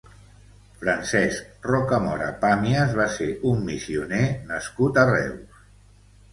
Francesc 0.83 1.67
Rocamora 1.67 2.31
Pàmies 2.47 2.97
va 3.01 3.07
ser 3.19 3.29
un 3.53 3.63
missioner 3.71 4.25
nascut 4.51 5.01
a 5.03 5.07
Reus. 5.15 5.65